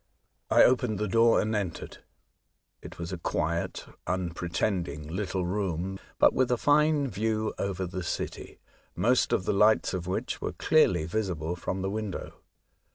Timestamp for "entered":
1.55-1.99